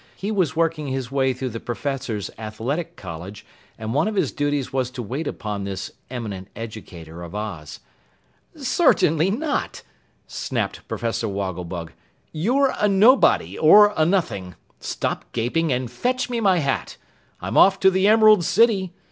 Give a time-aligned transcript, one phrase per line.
[0.15, 3.45] He was working his way through the Professor's Athletic college,
[3.77, 7.81] and one of his duties was to wait upon this eminent educator of Oz.
[8.57, 9.83] "Certainly not!"
[10.25, 11.91] snapped Professor Wogglebug.
[12.31, 14.55] "You're a nobody or a nothing.
[14.79, 16.97] Stop gaping and fetch me my hat.
[17.39, 18.93] I'm off to the Emerald City.